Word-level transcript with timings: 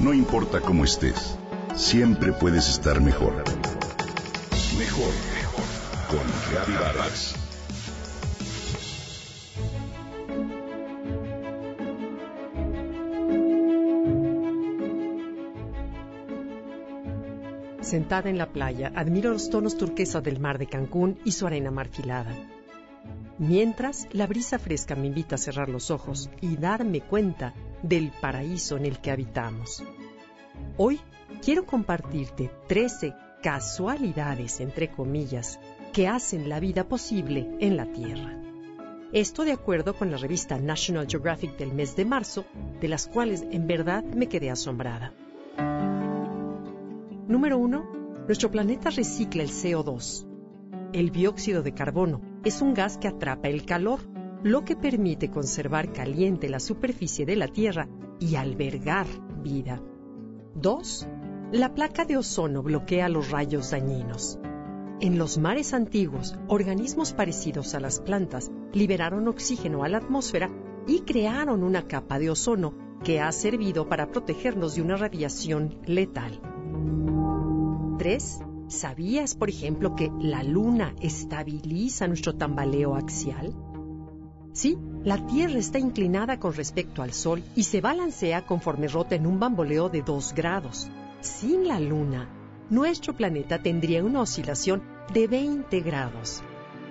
No 0.00 0.14
importa 0.14 0.62
cómo 0.62 0.84
estés, 0.84 1.36
siempre 1.76 2.32
puedes 2.32 2.70
estar 2.70 3.02
mejor. 3.02 3.44
Mejor, 4.78 5.12
mejor. 5.34 5.64
Con 6.08 6.26
Reavivadas. 6.50 7.34
Sentada 17.82 18.30
en 18.30 18.38
la 18.38 18.46
playa, 18.46 18.90
admiro 18.96 19.32
los 19.32 19.50
tonos 19.50 19.76
turquesa 19.76 20.22
del 20.22 20.40
mar 20.40 20.56
de 20.56 20.66
Cancún 20.66 21.18
y 21.26 21.32
su 21.32 21.46
arena 21.46 21.70
marfilada. 21.70 22.34
Mientras, 23.38 24.08
la 24.12 24.26
brisa 24.26 24.58
fresca 24.58 24.96
me 24.96 25.08
invita 25.08 25.34
a 25.34 25.38
cerrar 25.38 25.68
los 25.68 25.90
ojos 25.90 26.30
y 26.40 26.56
darme 26.56 27.02
cuenta 27.02 27.52
del 27.82 28.12
paraíso 28.20 28.76
en 28.76 28.86
el 28.86 29.00
que 29.00 29.10
habitamos. 29.10 29.82
Hoy 30.76 31.00
quiero 31.42 31.66
compartirte 31.66 32.50
13 32.68 33.14
casualidades, 33.42 34.60
entre 34.60 34.90
comillas, 34.90 35.58
que 35.92 36.08
hacen 36.08 36.48
la 36.48 36.60
vida 36.60 36.88
posible 36.88 37.48
en 37.60 37.76
la 37.76 37.86
Tierra. 37.86 38.36
Esto 39.12 39.44
de 39.44 39.52
acuerdo 39.52 39.94
con 39.94 40.10
la 40.10 40.18
revista 40.18 40.58
National 40.58 41.06
Geographic 41.08 41.56
del 41.56 41.72
mes 41.72 41.96
de 41.96 42.04
marzo, 42.04 42.44
de 42.80 42.88
las 42.88 43.08
cuales 43.08 43.44
en 43.50 43.66
verdad 43.66 44.04
me 44.04 44.28
quedé 44.28 44.50
asombrada. 44.50 45.12
Número 47.26 47.58
1. 47.58 48.24
Nuestro 48.26 48.50
planeta 48.50 48.90
recicla 48.90 49.42
el 49.42 49.50
CO2. 49.50 50.26
El 50.92 51.10
dióxido 51.10 51.62
de 51.62 51.74
carbono 51.74 52.20
es 52.44 52.62
un 52.62 52.74
gas 52.74 52.98
que 52.98 53.08
atrapa 53.08 53.48
el 53.48 53.64
calor, 53.64 54.00
lo 54.42 54.64
que 54.64 54.74
permite 54.74 55.30
conservar 55.30 55.92
caliente 55.92 56.48
la 56.48 56.60
superficie 56.60 57.26
de 57.26 57.36
la 57.36 57.48
Tierra 57.48 57.88
y 58.18 58.36
albergar 58.36 59.06
vida. 59.42 59.82
2. 60.54 61.08
La 61.52 61.74
placa 61.74 62.04
de 62.04 62.16
ozono 62.16 62.62
bloquea 62.62 63.08
los 63.08 63.30
rayos 63.30 63.70
dañinos. 63.70 64.38
En 65.00 65.18
los 65.18 65.38
mares 65.38 65.74
antiguos, 65.74 66.38
organismos 66.48 67.12
parecidos 67.12 67.74
a 67.74 67.80
las 67.80 68.00
plantas 68.00 68.50
liberaron 68.72 69.28
oxígeno 69.28 69.84
a 69.84 69.88
la 69.88 69.98
atmósfera 69.98 70.50
y 70.86 71.00
crearon 71.00 71.62
una 71.62 71.86
capa 71.86 72.18
de 72.18 72.30
ozono 72.30 72.74
que 73.04 73.20
ha 73.20 73.32
servido 73.32 73.88
para 73.88 74.10
protegernos 74.10 74.74
de 74.74 74.82
una 74.82 74.96
radiación 74.96 75.78
letal. 75.86 76.40
3. 77.98 78.40
¿Sabías, 78.68 79.34
por 79.34 79.50
ejemplo, 79.50 79.96
que 79.96 80.10
la 80.20 80.42
luna 80.42 80.94
estabiliza 81.00 82.06
nuestro 82.08 82.36
tambaleo 82.36 82.94
axial? 82.94 83.54
Sí, 84.52 84.76
la 85.04 85.24
Tierra 85.26 85.58
está 85.58 85.78
inclinada 85.78 86.40
con 86.40 86.52
respecto 86.52 87.02
al 87.02 87.12
Sol 87.12 87.42
y 87.54 87.62
se 87.62 87.80
balancea 87.80 88.46
conforme 88.46 88.88
rota 88.88 89.14
en 89.14 89.26
un 89.26 89.38
bamboleo 89.38 89.88
de 89.88 90.02
2 90.02 90.34
grados. 90.34 90.90
Sin 91.20 91.68
la 91.68 91.78
Luna, 91.78 92.28
nuestro 92.68 93.14
planeta 93.14 93.62
tendría 93.62 94.02
una 94.02 94.22
oscilación 94.22 94.82
de 95.12 95.28
20 95.28 95.80
grados. 95.80 96.42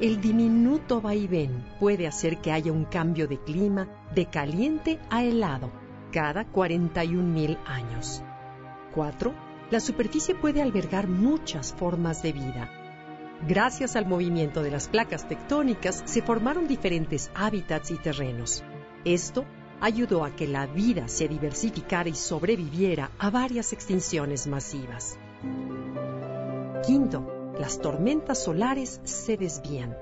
El 0.00 0.20
diminuto 0.20 1.00
vaivén 1.00 1.64
puede 1.80 2.06
hacer 2.06 2.38
que 2.38 2.52
haya 2.52 2.72
un 2.72 2.84
cambio 2.84 3.26
de 3.26 3.38
clima 3.40 3.88
de 4.14 4.26
caliente 4.26 5.00
a 5.10 5.24
helado 5.24 5.72
cada 6.12 6.50
41.000 6.50 7.58
años. 7.66 8.22
4. 8.94 9.34
La 9.70 9.80
superficie 9.80 10.34
puede 10.34 10.62
albergar 10.62 11.08
muchas 11.08 11.72
formas 11.74 12.22
de 12.22 12.32
vida 12.32 12.79
Gracias 13.48 13.96
al 13.96 14.06
movimiento 14.06 14.62
de 14.62 14.70
las 14.70 14.88
placas 14.88 15.26
tectónicas 15.26 16.02
se 16.04 16.20
formaron 16.20 16.68
diferentes 16.68 17.30
hábitats 17.34 17.90
y 17.90 17.96
terrenos. 17.96 18.62
Esto 19.04 19.46
ayudó 19.80 20.24
a 20.24 20.36
que 20.36 20.46
la 20.46 20.66
vida 20.66 21.08
se 21.08 21.26
diversificara 21.26 22.08
y 22.08 22.14
sobreviviera 22.14 23.10
a 23.18 23.30
varias 23.30 23.72
extinciones 23.72 24.46
masivas. 24.46 25.18
Quinto, 26.86 27.54
las 27.58 27.80
tormentas 27.80 28.44
solares 28.44 29.00
se 29.04 29.38
desvían. 29.38 29.96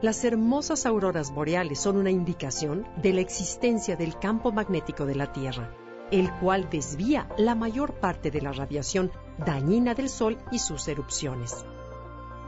Las 0.00 0.24
hermosas 0.24 0.86
auroras 0.86 1.32
boreales 1.32 1.80
son 1.80 1.96
una 1.96 2.10
indicación 2.10 2.86
de 3.02 3.12
la 3.12 3.20
existencia 3.20 3.96
del 3.96 4.18
campo 4.18 4.52
magnético 4.52 5.04
de 5.04 5.16
la 5.16 5.32
Tierra, 5.32 5.74
el 6.12 6.32
cual 6.38 6.68
desvía 6.70 7.28
la 7.38 7.56
mayor 7.56 7.94
parte 7.94 8.30
de 8.30 8.40
la 8.40 8.52
radiación 8.52 9.10
dañina 9.38 9.94
del 9.94 10.08
Sol 10.08 10.38
y 10.52 10.58
sus 10.58 10.86
erupciones. 10.86 11.64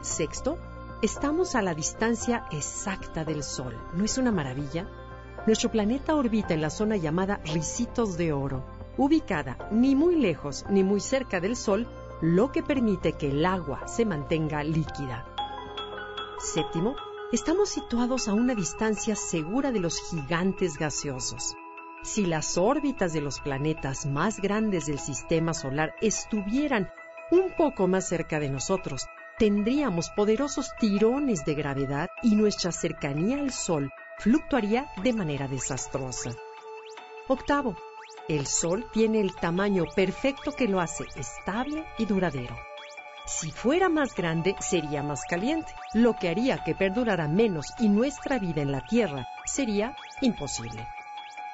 Sexto, 0.01 0.57
estamos 1.01 1.55
a 1.55 1.61
la 1.61 1.73
distancia 1.73 2.45
exacta 2.51 3.23
del 3.23 3.43
Sol. 3.43 3.77
¿No 3.93 4.03
es 4.03 4.17
una 4.17 4.31
maravilla? 4.31 4.87
Nuestro 5.45 5.69
planeta 5.69 6.15
orbita 6.15 6.53
en 6.53 6.61
la 6.61 6.69
zona 6.69 6.95
llamada 6.95 7.41
Ricitos 7.53 8.17
de 8.17 8.33
Oro, 8.33 8.65
ubicada 8.97 9.57
ni 9.71 9.95
muy 9.95 10.15
lejos 10.15 10.65
ni 10.69 10.83
muy 10.83 10.99
cerca 10.99 11.39
del 11.39 11.55
Sol, 11.55 11.87
lo 12.21 12.51
que 12.51 12.63
permite 12.63 13.13
que 13.13 13.29
el 13.29 13.45
agua 13.45 13.87
se 13.87 14.05
mantenga 14.05 14.63
líquida. 14.63 15.25
Séptimo, 16.39 16.95
estamos 17.31 17.69
situados 17.69 18.27
a 18.27 18.33
una 18.33 18.55
distancia 18.55 19.15
segura 19.15 19.71
de 19.71 19.79
los 19.79 19.99
gigantes 20.09 20.77
gaseosos. 20.77 21.55
Si 22.03 22.25
las 22.25 22.57
órbitas 22.57 23.13
de 23.13 23.21
los 23.21 23.39
planetas 23.39 24.05
más 24.05 24.39
grandes 24.39 24.85
del 24.85 24.99
sistema 24.99 25.53
solar 25.53 25.95
estuvieran 26.01 26.89
un 27.31 27.55
poco 27.57 27.87
más 27.87 28.07
cerca 28.07 28.39
de 28.39 28.49
nosotros, 28.49 29.07
tendríamos 29.37 30.09
poderosos 30.09 30.73
tirones 30.79 31.43
de 31.45 31.55
gravedad 31.55 32.09
y 32.23 32.35
nuestra 32.35 32.71
cercanía 32.71 33.39
al 33.39 33.51
Sol 33.51 33.91
fluctuaría 34.17 34.87
de 35.03 35.13
manera 35.13 35.47
desastrosa. 35.47 36.31
Octavo, 37.27 37.75
el 38.29 38.47
Sol 38.47 38.85
tiene 38.93 39.19
el 39.19 39.35
tamaño 39.35 39.85
perfecto 39.93 40.51
que 40.53 40.67
lo 40.67 40.79
hace 40.79 41.05
estable 41.15 41.85
y 41.97 42.05
duradero. 42.05 42.55
Si 43.25 43.51
fuera 43.51 43.89
más 43.89 44.15
grande, 44.15 44.55
sería 44.59 45.01
más 45.01 45.23
caliente, 45.27 45.73
lo 45.93 46.15
que 46.15 46.29
haría 46.29 46.63
que 46.63 46.75
perdurara 46.75 47.27
menos 47.27 47.73
y 47.79 47.89
nuestra 47.89 48.37
vida 48.37 48.61
en 48.61 48.71
la 48.71 48.85
Tierra 48.85 49.27
sería 49.45 49.97
imposible. 50.21 50.87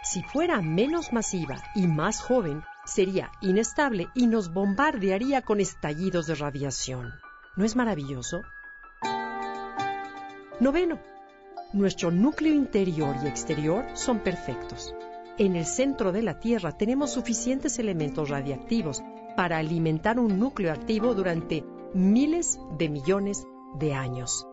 Si 0.04 0.22
fuera 0.22 0.62
menos 0.62 1.14
masiva 1.14 1.56
y 1.74 1.88
más 1.88 2.22
joven, 2.22 2.64
sería 2.86 3.32
inestable 3.40 4.10
y 4.14 4.28
nos 4.28 4.52
bombardearía 4.52 5.44
con 5.44 5.62
estallidos 5.62 6.28
de 6.28 6.36
radiación. 6.36 7.14
¿No 7.58 7.66
es 7.66 7.76
maravilloso? 7.76 8.44
Noveno. 10.62 11.00
Nuestro 11.74 12.10
núcleo 12.10 12.54
interior 12.54 13.16
y 13.24 13.28
exterior 13.28 13.86
son 13.94 14.20
perfectos. 14.20 14.96
En 15.38 15.56
el 15.56 15.66
centro 15.66 16.12
de 16.14 16.22
la 16.22 16.40
Tierra 16.40 16.78
tenemos 16.78 17.12
suficientes 17.12 17.78
elementos 17.78 18.30
radiactivos 18.30 19.02
para 19.36 19.58
alimentar 19.58 20.20
un 20.20 20.40
núcleo 20.40 20.72
activo 20.72 21.14
durante 21.14 21.66
miles 21.94 22.58
de 22.78 22.90
millones 22.90 23.46
de 23.78 23.94
años. 23.94 24.48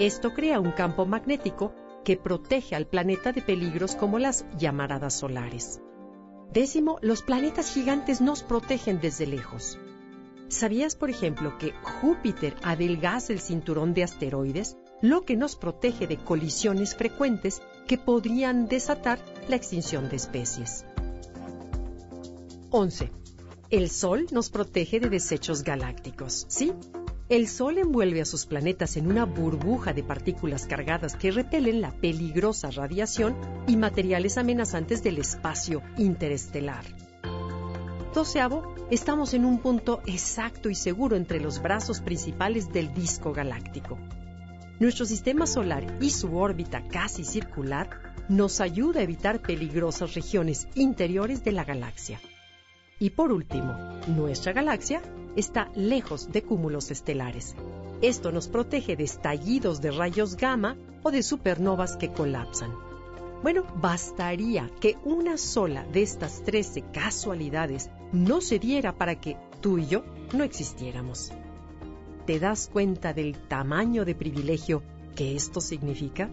Esto 0.00 0.32
crea 0.32 0.58
un 0.58 0.72
campo 0.72 1.06
magnético 1.06 1.72
que 2.04 2.16
protege 2.16 2.74
al 2.74 2.86
planeta 2.86 3.32
de 3.32 3.42
peligros 3.42 3.94
como 3.94 4.18
las 4.18 4.44
llamaradas 4.58 5.14
solares. 5.14 5.80
Décimo, 6.52 6.98
los 7.02 7.22
planetas 7.22 7.72
gigantes 7.72 8.20
nos 8.20 8.42
protegen 8.42 9.00
desde 9.00 9.26
lejos. 9.26 9.78
¿Sabías, 10.52 10.96
por 10.96 11.08
ejemplo, 11.08 11.56
que 11.56 11.72
Júpiter 11.80 12.54
adelgaza 12.62 13.32
el 13.32 13.40
cinturón 13.40 13.94
de 13.94 14.04
asteroides, 14.04 14.76
lo 15.00 15.22
que 15.22 15.34
nos 15.34 15.56
protege 15.56 16.06
de 16.06 16.18
colisiones 16.18 16.94
frecuentes 16.94 17.62
que 17.88 17.96
podrían 17.96 18.68
desatar 18.68 19.18
la 19.48 19.56
extinción 19.56 20.10
de 20.10 20.16
especies? 20.16 20.84
11. 22.68 23.10
El 23.70 23.88
Sol 23.88 24.26
nos 24.30 24.50
protege 24.50 25.00
de 25.00 25.08
desechos 25.08 25.62
galácticos, 25.64 26.44
¿sí? 26.50 26.74
El 27.30 27.48
Sol 27.48 27.78
envuelve 27.78 28.20
a 28.20 28.26
sus 28.26 28.44
planetas 28.44 28.98
en 28.98 29.06
una 29.06 29.24
burbuja 29.24 29.94
de 29.94 30.02
partículas 30.02 30.66
cargadas 30.66 31.16
que 31.16 31.30
repelen 31.30 31.80
la 31.80 31.92
peligrosa 31.92 32.70
radiación 32.70 33.34
y 33.66 33.78
materiales 33.78 34.36
amenazantes 34.36 35.02
del 35.02 35.16
espacio 35.16 35.80
interestelar. 35.96 36.84
Doceavo, 38.14 38.74
estamos 38.90 39.32
en 39.32 39.46
un 39.46 39.58
punto 39.58 40.02
exacto 40.04 40.68
y 40.68 40.74
seguro 40.74 41.16
entre 41.16 41.40
los 41.40 41.62
brazos 41.62 42.02
principales 42.02 42.70
del 42.70 42.92
disco 42.92 43.32
galáctico. 43.32 43.96
Nuestro 44.78 45.06
sistema 45.06 45.46
solar 45.46 45.96
y 45.98 46.10
su 46.10 46.36
órbita 46.36 46.82
casi 46.88 47.24
circular 47.24 47.88
nos 48.28 48.60
ayuda 48.60 49.00
a 49.00 49.04
evitar 49.04 49.40
peligrosas 49.40 50.14
regiones 50.14 50.68
interiores 50.74 51.42
de 51.42 51.52
la 51.52 51.64
galaxia. 51.64 52.20
Y 52.98 53.10
por 53.10 53.32
último, 53.32 53.72
nuestra 54.08 54.52
galaxia 54.52 55.00
está 55.34 55.70
lejos 55.74 56.30
de 56.30 56.42
cúmulos 56.42 56.90
estelares. 56.90 57.56
Esto 58.02 58.30
nos 58.30 58.46
protege 58.46 58.94
de 58.94 59.04
estallidos 59.04 59.80
de 59.80 59.90
rayos 59.90 60.36
gamma 60.36 60.76
o 61.02 61.10
de 61.10 61.22
supernovas 61.22 61.96
que 61.96 62.12
colapsan. 62.12 62.91
Bueno, 63.42 63.64
bastaría 63.74 64.70
que 64.80 64.96
una 65.04 65.36
sola 65.36 65.84
de 65.92 66.02
estas 66.02 66.44
13 66.44 66.84
casualidades 66.92 67.90
no 68.12 68.40
se 68.40 68.60
diera 68.60 68.94
para 68.94 69.20
que 69.20 69.36
tú 69.60 69.78
y 69.78 69.86
yo 69.86 70.04
no 70.32 70.44
existiéramos. 70.44 71.32
¿Te 72.24 72.38
das 72.38 72.70
cuenta 72.72 73.12
del 73.12 73.36
tamaño 73.48 74.04
de 74.04 74.14
privilegio 74.14 74.84
que 75.16 75.34
esto 75.34 75.60
significa? 75.60 76.30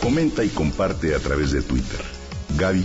Comenta 0.00 0.44
y 0.44 0.48
comparte 0.50 1.16
a 1.16 1.18
través 1.18 1.50
de 1.50 1.62
Twitter. 1.62 2.00
Gaby 2.56 2.84